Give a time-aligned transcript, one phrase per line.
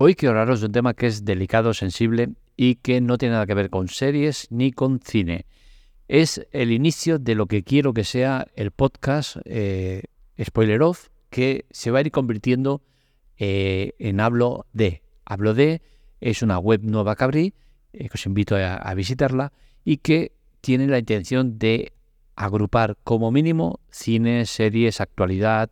[0.00, 3.46] Hoy quiero hablaros de un tema que es delicado, sensible y que no tiene nada
[3.46, 5.44] que ver con series ni con cine.
[6.06, 10.04] Es el inicio de lo que quiero que sea el podcast eh,
[10.40, 12.80] Spoiler Off, que se va a ir convirtiendo
[13.38, 15.02] eh, en Hablo de.
[15.24, 15.82] Hablo de
[16.20, 17.54] es una web nueva que abrí,
[17.92, 19.52] eh, que os invito a visitarla
[19.84, 20.30] y que
[20.60, 21.92] tiene la intención de
[22.36, 25.70] agrupar como mínimo cine, series, actualidad,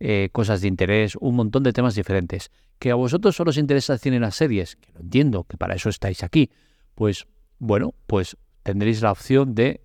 [0.00, 2.50] eh, cosas de interés, un montón de temas diferentes.
[2.78, 5.56] Que a vosotros solo os interesa el cine y las series, que lo entiendo, que
[5.56, 6.50] para eso estáis aquí,
[6.94, 7.26] pues
[7.58, 9.80] bueno, pues tendréis la opción de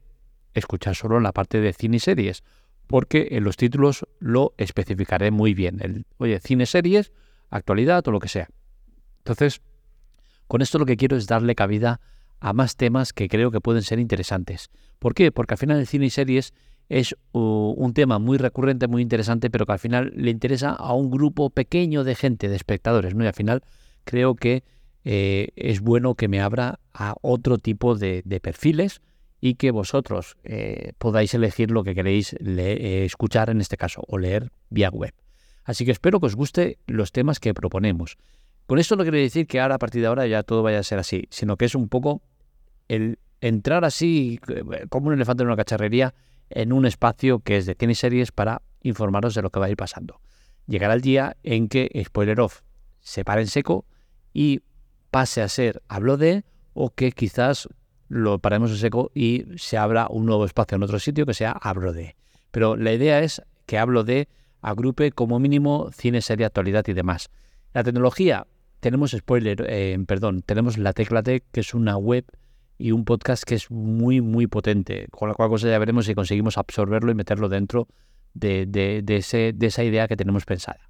[0.53, 2.43] escuchar solo la parte de cine y series,
[2.88, 6.05] porque en los títulos lo especificaré muy bien.
[6.17, 7.13] Oye, cine, series,
[7.49, 8.49] actualidad o lo que sea.
[9.19, 9.61] Entonces,
[10.47, 12.02] con esto lo que quiero es darle cabida
[12.41, 14.69] a más temas que creo que pueden ser interesantes.
[14.99, 15.31] ¿Por qué?
[15.31, 16.53] Porque al final el cine y series
[16.91, 21.09] es un tema muy recurrente, muy interesante, pero que al final le interesa a un
[21.09, 23.23] grupo pequeño de gente, de espectadores, ¿no?
[23.23, 23.64] Y al final
[24.04, 24.66] creo que
[25.05, 29.02] eh, es bueno que me abra a otro tipo de, perfiles
[29.39, 34.17] y que vosotros eh, podáis elegir lo que queréis eh, escuchar en este caso o
[34.17, 35.14] leer vía web.
[35.64, 38.17] Así que espero que os guste los temas que proponemos.
[38.66, 40.83] Con esto no quiero decir que ahora a partir de ahora ya todo vaya a
[40.83, 42.22] ser así, sino que es un poco
[42.89, 44.42] el entrar así
[44.89, 46.14] como un elefante en una cacharrería
[46.55, 49.69] en un espacio que es de cine series para informaros de lo que va a
[49.69, 50.21] ir pasando.
[50.67, 52.61] Llegará el día en que Spoiler Off
[52.99, 53.85] se pare en seco
[54.33, 54.61] y
[55.09, 57.67] pase a ser hablo de o que quizás
[58.08, 61.52] lo paremos en seco y se abra un nuevo espacio en otro sitio que sea
[61.52, 62.16] hablo de.
[62.52, 64.27] Pero la idea es que hablo de
[64.61, 67.30] agrupe como mínimo cine, serie, actualidad y demás.
[67.73, 68.47] La tecnología,
[68.80, 72.25] tenemos spoiler, eh, perdón, tenemos la que es una web
[72.81, 76.15] y un podcast que es muy, muy potente, con la cual cosa ya veremos si
[76.15, 77.87] conseguimos absorberlo y meterlo dentro
[78.33, 80.89] de, de, ese, de esa idea que tenemos pensada.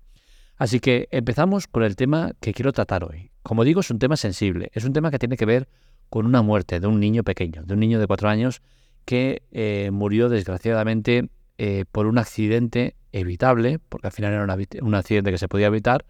[0.58, 3.32] Así que empezamos con el tema que quiero tratar hoy.
[3.44, 5.68] Como digo, es un tema sensible, es un tema que tiene que ver
[6.10, 8.62] con una muerte de un niño pequeño, de un niño de cuatro años
[9.06, 15.32] que eh, murió desgraciadamente eh, por un accidente evitable, porque al final era un accidente
[15.32, 16.06] que se podía evitar,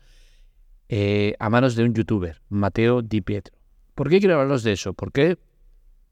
[0.89, 3.55] eh, a manos de un youtuber, Mateo Di Pietro.
[3.95, 4.93] ¿Por qué quiero hablaros de eso?
[4.93, 5.37] Porque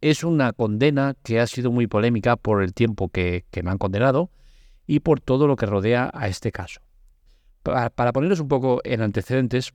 [0.01, 4.29] es una condena que ha sido muy polémica por el tiempo que, me han condenado
[4.87, 6.81] y por todo lo que rodea a este caso.
[7.63, 9.71] Para, poneros un poco en antecedentes,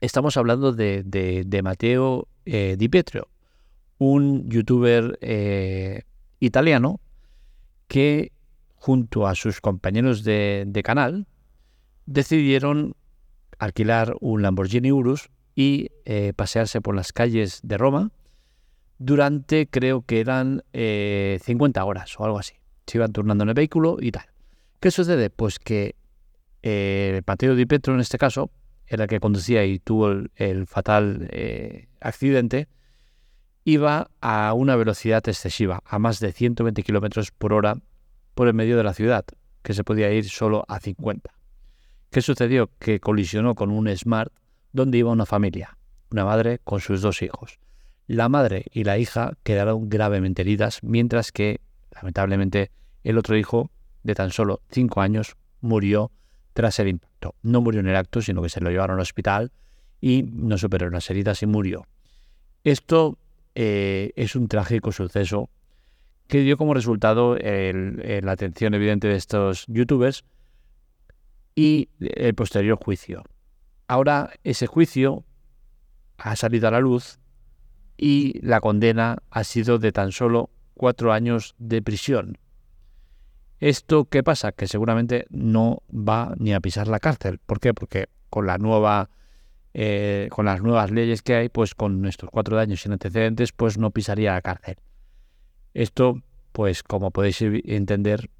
[0.00, 3.28] estamos hablando de, de, Matteo eh, Di Pietro,
[3.98, 6.02] un youtuber eh,
[6.40, 7.00] italiano
[7.86, 8.32] que
[8.74, 11.26] junto a sus compañeros de, canal
[12.04, 12.94] decidieron
[13.58, 18.10] alquilar un Lamborghini Urus y eh, pasearse por las calles de Roma
[18.98, 22.54] durante creo que eran 50 eh, horas o algo así.
[22.86, 24.26] Se iban turnando en el vehículo y tal.
[24.80, 25.30] ¿Qué sucede?
[25.30, 25.96] Pues que
[26.62, 28.50] eh, Mateo Di Petro en este caso
[28.86, 32.68] era el que conducía y tuvo el, fatal eh, accidente,
[33.64, 37.76] iba a una velocidad excesiva, a más de 120 kilómetros por hora
[38.34, 39.24] por el medio de la ciudad,
[39.62, 41.32] que se podía ir solo a 50.
[42.10, 42.70] ¿Qué sucedió?
[42.78, 44.32] Que colisionó con un Smart
[44.72, 45.78] donde iba una familia,
[46.10, 47.58] una madre con sus dos hijos.
[48.06, 52.70] La madre y la hija quedaron gravemente heridas, mientras que, lamentablemente,
[53.02, 53.70] el otro hijo,
[54.04, 56.12] de tan solo cinco años, murió
[56.52, 57.34] tras el impacto.
[57.42, 59.52] No murió en el acto, sino que se lo llevaron al hospital
[60.00, 61.86] y no superó las heridas y murió.
[62.62, 63.18] Esto
[63.54, 65.50] eh, es un trágico suceso
[66.28, 70.24] que dio como resultado la atención evidente de estos youtubers
[71.54, 73.22] y el posterior juicio.
[73.86, 75.24] Ahora ese juicio
[76.18, 77.20] ha salido a la luz
[77.96, 82.38] y la condena ha sido de tan solo cuatro años de prisión.
[83.58, 84.52] ¿Esto qué pasa?
[84.52, 87.38] Que seguramente no va ni a pisar la cárcel.
[87.38, 87.72] ¿Por qué?
[87.72, 89.08] Porque con la nueva
[89.78, 93.76] eh, con las nuevas leyes que hay, pues con estos cuatro años sin antecedentes, pues
[93.76, 94.78] no pisaría la cárcel.
[95.74, 98.30] Esto, pues como podéis entender,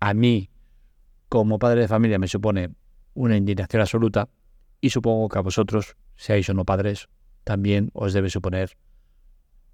[0.00, 0.50] a mí,
[1.28, 2.70] como padre de familia, me supone
[3.14, 4.28] una indignación absoluta
[4.80, 7.08] y supongo que a vosotros, seáis o no padres,
[7.44, 8.76] también os debe suponer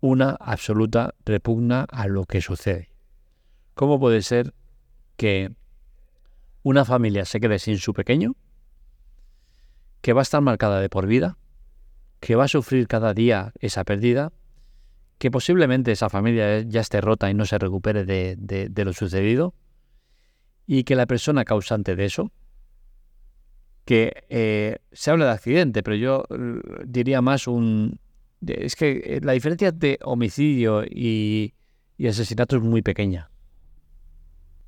[0.00, 2.88] una absoluta repugna a lo que sucede.
[3.75, 4.55] ¿Cómo puede ser
[5.17, 5.52] que
[6.62, 8.35] una familia se quede sin su pequeño,
[10.00, 11.37] que va a estar marcada de por vida,
[12.20, 14.32] que va a sufrir cada día esa pérdida,
[15.19, 19.55] que posiblemente esa familia ya esté rota y no se recupere de, lo sucedido,
[20.67, 22.32] y que la persona causante de eso,
[23.85, 27.99] que eh, se habla de accidente, pero yo eh, diría más un,
[28.47, 31.55] es que eh, la diferencia de homicidio y,
[32.07, 33.31] asesinato es muy pequeña.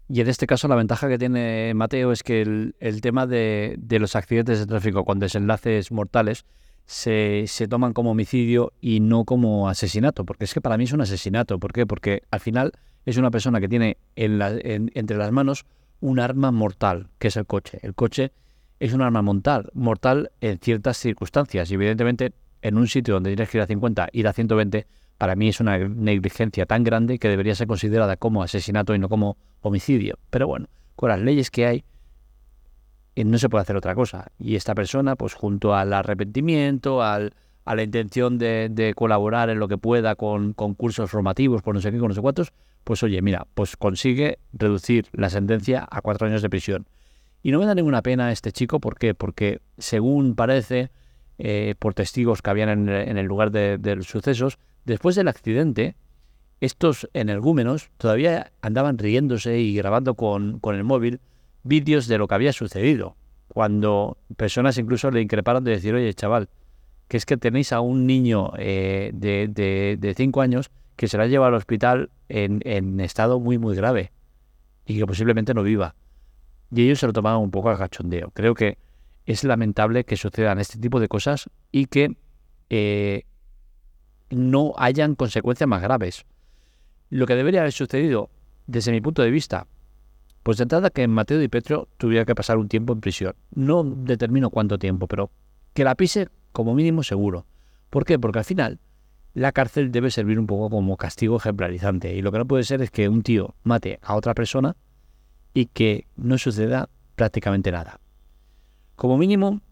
[0.08, 4.14] Y en este caso la ventaja que tiene Mateo es que el, tema de, los
[4.14, 6.44] accidentes de tráfico con desenlaces mortales
[6.84, 11.00] se, toman como homicidio y no como asesinato, porque es que para mí es un
[11.00, 11.58] asesinato.
[11.58, 11.86] ¿Por qué?
[11.86, 12.72] Porque al final
[13.06, 15.64] es una persona que tiene entre las manos
[16.00, 17.78] un arma mortal, que es el coche.
[17.82, 18.32] El coche
[18.80, 23.50] es un arma mortal, mortal en ciertas circunstancias y evidentemente en un sitio donde tienes
[23.50, 24.86] que ir a 50, ir a 120,
[25.18, 29.08] para mí es una negligencia tan grande que debería ser considerada como asesinato y no
[29.08, 30.18] como homicidio.
[30.30, 31.84] Pero bueno, con las leyes que hay,
[33.14, 34.32] eh, no se puede hacer otra cosa.
[34.38, 39.68] Y esta persona, pues junto al arrepentimiento, al, a la intención de, colaborar en lo
[39.68, 42.52] que pueda con, con cursos formativos, por no sé qué, con no sé cuántos,
[42.84, 46.86] pues oye, mira, pues consigue reducir la sentencia a cuatro años de prisión.
[47.42, 49.14] Y no me da ninguna pena a este chico, ¿por qué?
[49.14, 50.90] Porque según parece,
[51.38, 55.96] eh, por testigos que habían en, el lugar de, los sucesos, después del accidente,
[56.60, 61.20] estos energúmenos todavía andaban riéndose y grabando con, con el móvil
[61.62, 63.16] vídeos de lo que había sucedido,
[63.48, 66.48] cuando personas incluso le increparon de decir, oye, chaval,
[67.08, 71.18] que es que tenéis a un niño eh, de, de, de cinco años que se
[71.18, 74.12] la lleva al hospital en, estado muy, muy grave
[74.86, 75.94] y que posiblemente no viva.
[76.70, 78.30] Y ellos se lo tomaban un poco a cachondeo.
[78.30, 78.78] Creo que
[79.26, 82.16] es lamentable que sucedan este tipo de cosas y que
[82.70, 83.24] eh,
[84.30, 86.24] no hayan consecuencias más graves.
[87.10, 88.30] Lo que debería haber sucedido,
[88.66, 89.66] desde mi punto de vista,
[90.42, 93.34] pues de entrada que Mateo Di Petro tuviera que pasar un tiempo en prisión.
[93.54, 95.30] No determino cuánto tiempo, pero
[95.74, 97.46] que la pise como mínimo seguro.
[97.90, 98.18] ¿Por qué?
[98.18, 98.80] Porque al final
[99.34, 102.14] la cárcel debe servir un poco como castigo ejemplarizante.
[102.14, 104.76] Y lo que no puede ser es que un tío mate a otra persona
[105.54, 108.00] y que no suceda prácticamente nada.
[109.02, 109.62] Como mínimo,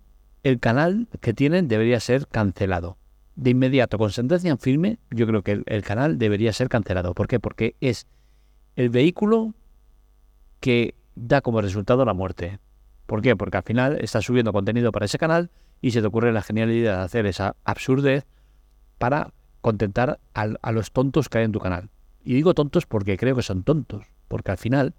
[0.42, 2.96] el canal que tienen debería ser cancelado.
[3.36, 7.14] De inmediato, con sentencia en firme, yo creo que el, canal debería ser cancelado.
[7.14, 7.38] ¿Por qué?
[7.38, 8.08] Porque es
[8.74, 9.54] el vehículo
[10.58, 12.58] que da como resultado la muerte.
[13.06, 13.36] ¿Por qué?
[13.36, 16.96] Porque al final está subiendo contenido para ese canal y se te ocurre la genialidad
[16.96, 18.26] de hacer esa absurdez
[18.98, 21.88] para contentar a los tontos que hay en tu canal.
[22.24, 24.92] Y digo tontos porque creo que son tontos, porque al final,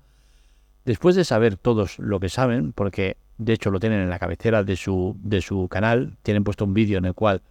[0.86, 4.64] después de saber todos lo que saben, porque de hecho lo tienen en la cabecera
[4.64, 7.42] de su, de su canal, tienen puesto un vídeo en el cual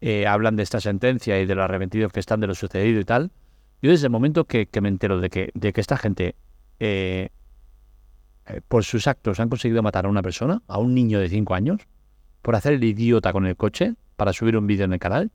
[0.00, 3.04] eh, hablan de esta sentencia y de los arrepentidos que están de lo sucedido y
[3.04, 3.30] tal,
[3.80, 6.36] yo desde el momento que, me entero de que, de que esta gente,
[6.80, 7.28] eh,
[8.46, 11.54] eh, por sus actos, han conseguido matar a una persona, a un niño de 5
[11.54, 11.82] años,
[12.40, 15.30] por hacer el idiota con el coche, para subir un vídeo en el canal,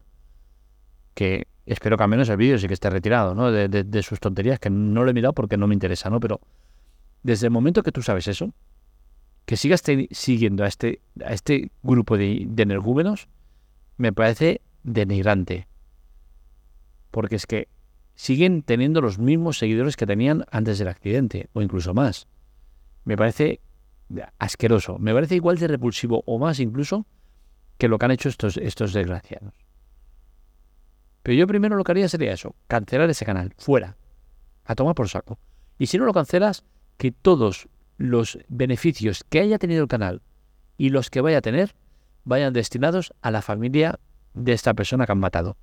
[1.13, 3.51] que espero que al menos el vídeo sí que esté retirado, ¿no?
[3.51, 6.19] De, sus tonterías, que no lo he mirado porque no me interesa, ¿no?
[6.19, 6.39] Pero
[7.23, 8.53] desde el momento que tú sabes eso,
[9.45, 9.81] que sigas
[10.11, 13.27] siguiendo a este, a este grupo de, de energúmenos,
[13.97, 15.67] me parece denigrante.
[17.11, 17.67] Porque es que
[18.15, 22.27] siguen teniendo los mismos seguidores que tenían antes del accidente, o incluso más.
[23.05, 23.61] Me parece
[24.37, 27.05] asqueroso, me parece igual de repulsivo o más incluso
[27.77, 29.53] que lo que han hecho estos, estos desgraciados.
[31.23, 33.97] Pero yo primero lo que haría sería eso, cancelar ese canal, fuera,
[34.65, 35.39] a tomar por saco.
[35.77, 36.65] Y si no lo cancelas,
[36.99, 40.21] que todos los beneficios que haya tenido el canal
[40.77, 41.73] y los que vaya a tener
[42.25, 43.99] vayan destinados a la familia
[44.33, 45.55] de esta persona que han matado.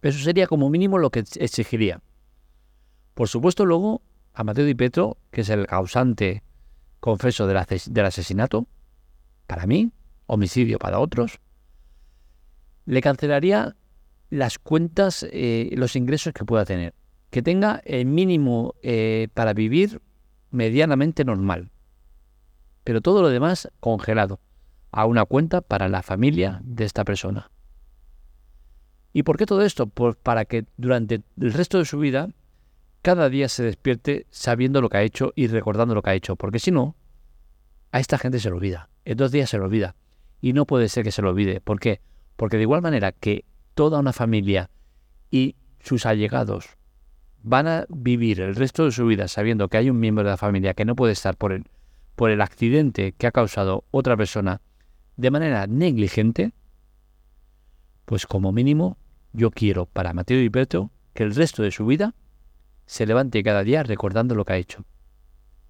[0.00, 2.00] Eso sería como mínimo lo que exigiría.
[3.14, 4.00] Por supuesto, luego
[4.34, 6.44] a Mateo Di Petro, que es el causante
[7.00, 7.56] confeso del,
[8.06, 8.68] asesinato,
[9.48, 9.90] para mí,
[10.26, 11.40] homicidio para otros,
[12.86, 13.74] le cancelaría
[14.30, 16.94] las cuentas, eh, los ingresos que pueda tener.
[17.30, 20.00] Que tenga el mínimo eh, para vivir
[20.50, 21.70] medianamente normal.
[22.84, 24.40] Pero todo lo demás congelado
[24.90, 27.50] a una cuenta para la familia de esta persona.
[29.12, 29.86] ¿Y por qué todo esto?
[29.86, 32.30] Pues para que durante el resto de su vida
[33.02, 36.36] cada día se despierte sabiendo lo que ha hecho y recordando lo que ha hecho.
[36.36, 36.96] Porque si no,
[37.92, 38.90] a esta gente se lo olvida.
[39.04, 39.94] En dos días se lo olvida.
[40.40, 41.60] Y no puede ser que se lo olvide.
[41.60, 42.00] ¿Por qué?
[42.36, 43.44] Porque de igual manera que
[43.74, 44.70] toda una familia
[45.30, 46.76] y sus allegados
[47.42, 50.36] van a vivir el resto de su vida sabiendo que hay un miembro de la
[50.36, 51.64] familia que no puede estar por el,
[52.16, 54.60] por el accidente que ha causado otra persona
[55.16, 56.52] de manera negligente,
[58.04, 58.96] pues como mínimo
[59.32, 62.14] yo quiero para Mateo y Petro que el resto de su vida
[62.86, 64.84] se levante cada día recordando lo que ha hecho.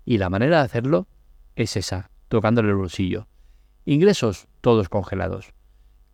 [0.04, 1.08] Y la manera de hacerlo
[1.56, 3.26] es esa, tocándole el bolsillo.
[3.84, 5.52] Ingresos todos congelados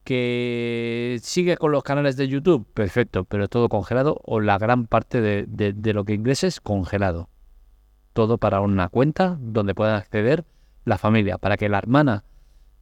[0.05, 5.21] que sigue con los canales de YouTube, perfecto, pero todo congelado o la gran parte
[5.21, 7.31] de, lo que ingreses congelado.
[8.13, 10.45] Todo para una cuenta donde puedan acceder
[10.85, 12.25] la familia, para que la hermana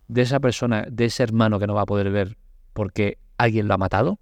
[0.09, 2.37] de esa persona, de ese hermano que no va a poder ver
[2.73, 4.19] porque alguien lo ha matado,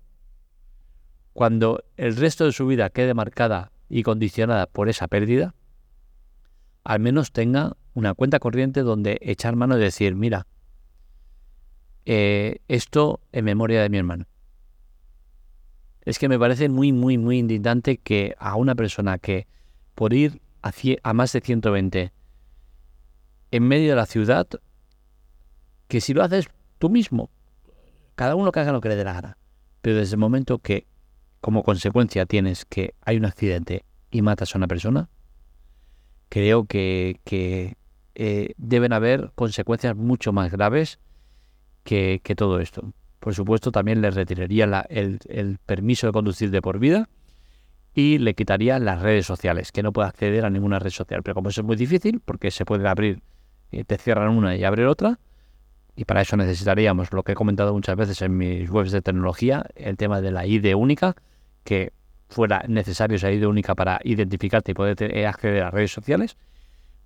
[1.33, 5.55] cuando el resto de su vida quede marcada y condicionada por esa pérdida,
[6.85, 10.47] al menos tenga una cuenta corriente donde echar mano y decir, mira,
[12.07, 14.27] eh, esto en memoria de mi hermano.
[16.03, 19.47] Es que me parece muy, muy, muy indignante que a una persona que
[19.95, 22.13] por ir a, a más de 120
[23.51, 24.47] en medio de la ciudad,
[25.89, 27.31] que si lo haces tú mismo,
[28.15, 29.39] cada uno que haga lo que le dé la gana,
[29.83, 30.87] pero desde el momento que
[31.41, 35.09] como consecuencia tienes que hay un accidente y matas a una persona,
[36.29, 37.21] creo que,
[38.15, 40.99] eh, deben haber consecuencias mucho más graves
[41.85, 42.93] que, todo esto.
[43.19, 47.09] Por supuesto, también le retiraría el, permiso de conducir de por vida
[47.95, 51.23] y le quitaría las redes sociales, que no puede acceder a ninguna red social.
[51.23, 53.21] Pero como eso es muy difícil, porque se puede abrir,
[53.73, 55.19] eh, te cierran una y abrir otra,
[55.97, 59.67] y para eso necesitaríamos lo que he comentado muchas veces en mis webs de tecnología,
[59.75, 61.15] el tema de la ID única,
[61.65, 61.93] que
[62.29, 66.37] fuera necesario esa ID única para identificarte y poder eh, acceder a redes sociales,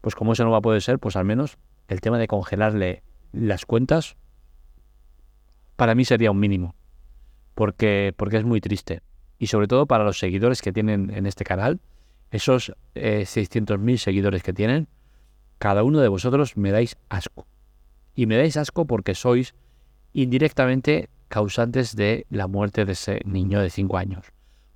[0.01, 1.57] pues como eso no va a poder ser, pues al menos
[1.89, 3.03] el tema de congelarle
[3.33, 4.17] las cuentas
[5.77, 6.75] para mí sería un mínimo,
[7.55, 9.03] porque, porque es muy triste.
[9.39, 11.81] Y sobre todo para los seguidores que tienen en este canal,
[12.31, 14.89] esos eh, 600.000 seguidores que tienen,
[15.59, 17.47] cada uno de vosotros me dais asco.
[18.15, 19.55] Y me dais asco porque sois
[20.13, 24.27] indirectamente causantes de la muerte de ese niño de 5 años.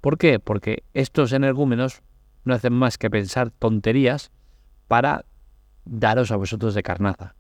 [0.01, 0.41] ¿Por qué?
[0.41, 2.03] Porque estos energúmenos
[2.45, 4.31] no hacen más que pensar tonterías
[4.89, 5.25] para
[5.85, 7.35] daros a vosotros de carnaza.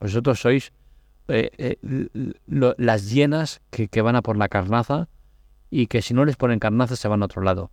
[0.00, 0.72] Vosotros sois
[1.28, 1.78] eh, eh,
[2.76, 5.08] las llenas que, que, van a por la carnaza
[5.70, 7.70] y que si no les ponen carnaza se van a otro lado.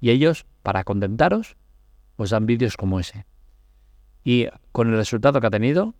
[0.00, 1.56] Y ellos, para contentaros,
[2.16, 3.26] os dan vídeos como ese.
[4.24, 5.94] Y con el resultado que ha tenido,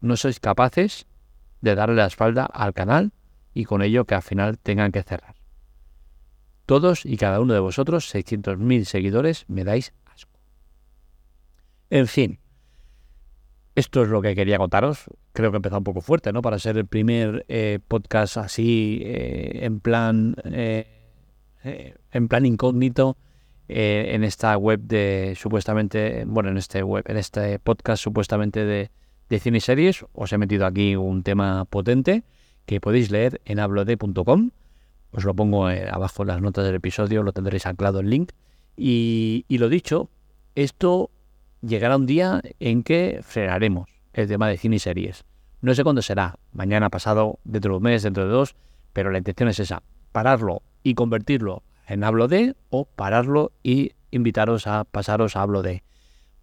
[0.00, 1.06] no sois capaces
[1.60, 3.12] de darle la espalda al canal
[3.54, 5.36] y con ello que al final tengan que cerrar.
[6.66, 10.40] Todos y cada uno de vosotros, 600.000 seguidores, me dais asco.
[11.90, 12.40] En fin,
[13.76, 15.04] esto es lo que quería contaros.
[15.32, 16.40] Creo que he empezado un poco fuerte, ¿no?
[16.40, 20.86] Para ser el primer eh, podcast así eh, en plan eh,
[22.10, 23.16] en plan incógnito
[23.68, 28.90] en esta web de supuestamente, bueno, en este web, en este podcast supuestamente de,
[29.28, 30.06] de cine y series.
[30.12, 32.22] Os he metido aquí un tema potente
[32.64, 34.50] que podéis leer en hablode.com.
[35.10, 38.30] Os lo pongo abajo en las notas del episodio, lo tendréis anclado el link.
[38.76, 40.10] Y, y lo dicho,
[40.54, 41.10] esto
[41.66, 45.24] llegará un día en que frenaremos el tema de cine y series.
[45.60, 48.56] No sé cuándo será, mañana, pasado, dentro de un mes, dentro de dos,
[48.92, 49.82] pero la intención es esa,
[50.12, 55.82] pararlo y convertirlo en hablo de o pararlo y invitaros a pasaros a hablo de.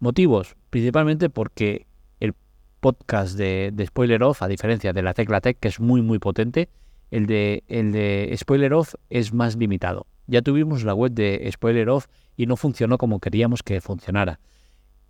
[0.00, 1.86] Motivos, principalmente porque
[2.20, 2.34] el
[2.80, 6.68] podcast de, Spoiler Off, a diferencia de la Tecla Tech, que es muy muy potente,
[7.10, 10.06] el de, el de Spoiler Off es más limitado.
[10.26, 14.40] Ya tuvimos la web de Spoiler Off y no funcionó como queríamos que funcionara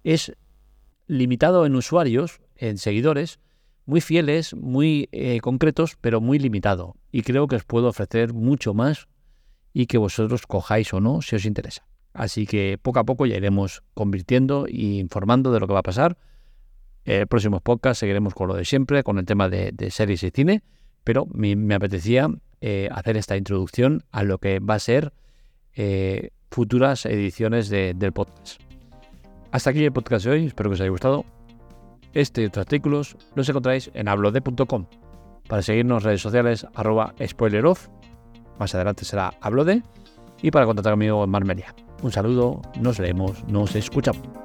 [0.05, 0.33] es
[1.07, 3.41] limitado en usuarios, en seguidores,
[3.87, 6.97] muy fieles, muy eh, concretos, pero muy limitado.
[7.11, 9.09] Y creo que os puedo ofrecer mucho más
[9.73, 11.87] y que vosotros cojáis o no si os interesa.
[12.13, 15.85] Así que poco a poco ya iremos convirtiendo e informando de lo que va a
[15.85, 16.17] pasar.
[17.05, 20.63] El próximo podcast seguiremos con lo de siempre, con el tema de, series y cine,
[21.03, 22.29] pero me, apetecía
[22.61, 25.13] eh, hacer esta introducción a lo que va a ser
[25.75, 28.64] eh, futuras ediciones del podcast.
[29.55, 31.25] Hasta aquí el podcast de hoy, espero que os haya gustado.
[32.13, 34.87] Este y otros artículos los encontráis en hablode.com.
[35.49, 37.87] Para seguirnos en redes sociales, arroba spoileroff,
[38.59, 39.85] más adelante será hablode,
[40.43, 41.73] y para contactar conmigo en Marmelia.
[42.03, 44.44] Un saludo, nos leemos, nos escuchamos.